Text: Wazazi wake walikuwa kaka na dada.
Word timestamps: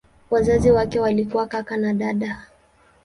Wazazi 0.31 0.71
wake 0.71 0.99
walikuwa 0.99 1.47
kaka 1.47 1.77
na 1.77 1.93
dada. 1.93 2.47